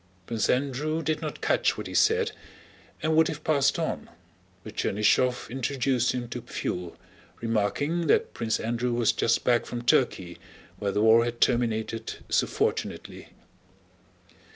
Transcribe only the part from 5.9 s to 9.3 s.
him to Pfuel, remarking that Prince Andrew was